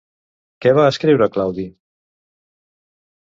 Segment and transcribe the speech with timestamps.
[0.65, 1.65] Què va escriure Claudi?